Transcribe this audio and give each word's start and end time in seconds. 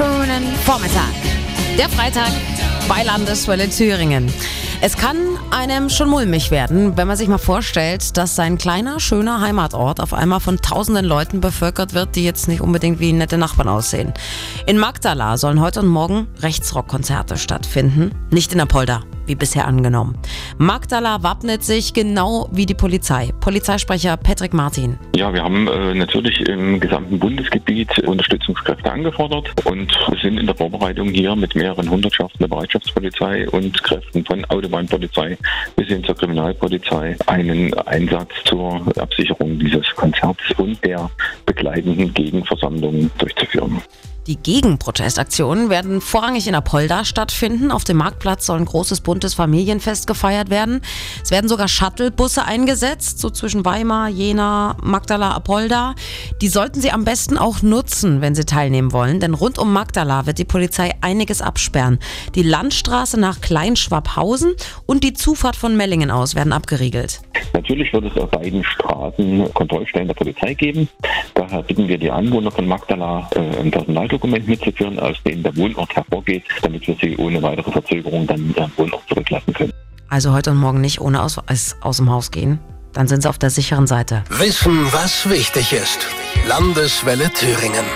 schönen 0.00 0.46
Vormittag. 0.64 1.12
Der 1.76 1.90
Freitag 1.90 2.30
bei 2.88 3.02
Landeswelle 3.02 3.68
Thüringen. 3.68 4.32
Es 4.80 4.96
kann 4.96 5.18
einem 5.50 5.90
schon 5.90 6.08
mulmig 6.08 6.50
werden, 6.50 6.96
wenn 6.96 7.06
man 7.06 7.18
sich 7.18 7.28
mal 7.28 7.36
vorstellt, 7.36 8.16
dass 8.16 8.34
sein 8.34 8.56
kleiner, 8.56 8.98
schöner 8.98 9.42
Heimatort 9.42 10.00
auf 10.00 10.14
einmal 10.14 10.40
von 10.40 10.56
tausenden 10.56 11.04
Leuten 11.04 11.42
bevölkert 11.42 11.92
wird, 11.92 12.16
die 12.16 12.24
jetzt 12.24 12.48
nicht 12.48 12.62
unbedingt 12.62 12.98
wie 12.98 13.12
nette 13.12 13.36
Nachbarn 13.36 13.68
aussehen. 13.68 14.14
In 14.64 14.78
Magdala 14.78 15.36
sollen 15.36 15.60
heute 15.60 15.80
und 15.80 15.88
morgen 15.88 16.28
Rechtsrockkonzerte 16.40 17.36
stattfinden, 17.36 18.14
nicht 18.30 18.54
in 18.54 18.60
Apolda 18.60 19.02
wie 19.30 19.36
bisher 19.36 19.66
angenommen. 19.66 20.18
Magdala 20.58 21.22
wappnet 21.22 21.62
sich 21.62 21.94
genau 21.94 22.48
wie 22.50 22.66
die 22.66 22.74
Polizei. 22.74 23.30
Polizeisprecher 23.40 24.16
Patrick 24.16 24.52
Martin. 24.52 24.98
Ja, 25.14 25.32
wir 25.32 25.44
haben 25.44 25.68
äh, 25.68 25.94
natürlich 25.94 26.40
im 26.48 26.80
gesamten 26.80 27.18
Bundesgebiet 27.20 28.00
Unterstützungskräfte 28.00 28.90
angefordert 28.90 29.48
und 29.64 29.96
sind 30.20 30.38
in 30.38 30.46
der 30.46 30.56
Vorbereitung 30.56 31.10
hier 31.10 31.36
mit 31.36 31.54
mehreren 31.54 31.88
Hundertschaften 31.88 32.40
der 32.40 32.48
Bereitschaftspolizei 32.48 33.48
und 33.50 33.80
Kräften 33.84 34.24
von 34.24 34.44
Autobahnpolizei 34.46 35.38
bis 35.76 35.86
hin 35.86 36.02
zur 36.02 36.16
Kriminalpolizei 36.16 37.16
einen 37.26 37.72
Einsatz 37.74 38.30
zur 38.44 38.82
Absicherung 38.98 39.60
dieses 39.60 39.86
Konzerts 39.94 40.42
und 40.56 40.84
der 40.84 41.08
begleitenden 41.46 42.12
Gegenversammlungen 42.12 43.12
durchzuführen. 43.18 43.80
Die 44.26 44.36
Gegenprotestaktionen 44.36 45.70
werden 45.70 46.00
vorrangig 46.02 46.46
in 46.46 46.54
Apolda 46.54 47.04
stattfinden. 47.04 47.70
Auf 47.70 47.84
dem 47.84 47.96
Marktplatz 47.96 48.44
soll 48.46 48.58
ein 48.58 48.66
großes 48.66 49.00
buntes 49.00 49.32
Familienfest 49.32 50.06
gefeiert 50.06 50.50
werden. 50.50 50.82
Es 51.22 51.30
werden 51.30 51.48
sogar 51.48 51.68
Shuttlebusse 51.68 52.44
eingesetzt, 52.44 53.18
so 53.18 53.30
zwischen 53.30 53.64
Weimar, 53.64 54.08
Jena, 54.08 54.76
Magdala, 54.82 55.30
Apolda. 55.32 55.94
Die 56.42 56.48
sollten 56.48 56.80
Sie 56.80 56.90
am 56.90 57.04
besten 57.04 57.38
auch 57.38 57.62
nutzen, 57.62 58.20
wenn 58.20 58.34
Sie 58.34 58.44
teilnehmen 58.44 58.92
wollen, 58.92 59.20
denn 59.20 59.32
rund 59.32 59.58
um 59.58 59.72
Magdala 59.72 60.26
wird 60.26 60.38
die 60.38 60.44
Polizei 60.44 60.92
einiges 61.00 61.40
absperren. 61.40 61.98
Die 62.34 62.42
Landstraße 62.42 63.18
nach 63.18 63.40
Kleinschwabhausen 63.40 64.54
und 64.84 65.02
die 65.02 65.14
Zufahrt 65.14 65.56
von 65.56 65.76
Mellingen 65.76 66.10
aus 66.10 66.34
werden 66.34 66.52
abgeriegelt. 66.52 67.22
Natürlich 67.54 67.92
wird 67.92 68.04
es 68.04 68.16
auf 68.16 68.30
beiden 68.30 68.62
Straßen 68.64 69.52
Kontrollstellen 69.54 70.08
der 70.08 70.14
Polizei 70.14 70.54
geben. 70.54 70.88
Daher 71.40 71.62
bitten 71.62 71.88
wir 71.88 71.96
die 71.96 72.10
Anwohner 72.10 72.50
von 72.50 72.68
Magdala, 72.68 73.26
äh, 73.34 73.60
ein 73.60 73.70
Personaldokument 73.70 74.46
mitzuführen, 74.46 74.98
aus 74.98 75.16
dem 75.24 75.42
der 75.42 75.56
Wohnort 75.56 75.96
hervorgeht, 75.96 76.42
damit 76.60 76.86
wir 76.86 76.94
sie 77.00 77.16
ohne 77.16 77.42
weitere 77.42 77.72
Verzögerung 77.72 78.26
dann 78.26 78.54
ihren 78.54 78.70
Wohnort 78.76 79.02
zurücklassen 79.08 79.54
können. 79.54 79.72
Also 80.10 80.34
heute 80.34 80.50
und 80.50 80.58
morgen 80.58 80.82
nicht 80.82 81.00
ohne 81.00 81.22
aus, 81.22 81.38
aus 81.80 81.96
dem 81.96 82.10
Haus 82.10 82.30
gehen. 82.30 82.58
Dann 82.92 83.08
sind 83.08 83.22
sie 83.22 83.28
auf 83.30 83.38
der 83.38 83.48
sicheren 83.48 83.86
Seite. 83.86 84.22
Wissen, 84.28 84.92
was 84.92 85.30
wichtig 85.30 85.72
ist. 85.72 86.06
Landeswelle 86.46 87.30
Thüringen. 87.30 87.86